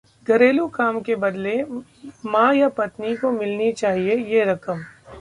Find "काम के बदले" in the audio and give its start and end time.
0.77-1.53